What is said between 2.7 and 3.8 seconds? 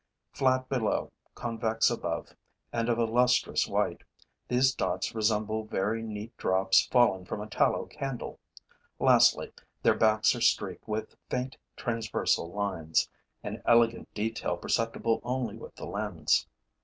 and of a lustrous